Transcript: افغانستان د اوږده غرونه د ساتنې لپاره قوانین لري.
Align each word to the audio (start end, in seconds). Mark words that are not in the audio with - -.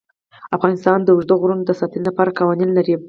افغانستان 0.57 0.99
د 1.03 1.07
اوږده 1.13 1.35
غرونه 1.41 1.63
د 1.65 1.71
ساتنې 1.79 2.03
لپاره 2.09 2.35
قوانین 2.39 2.69
لري. 2.77 2.93